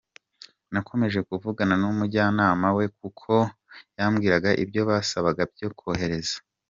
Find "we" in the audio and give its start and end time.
2.77-2.85